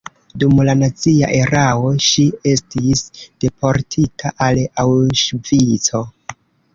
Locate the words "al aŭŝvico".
4.47-6.03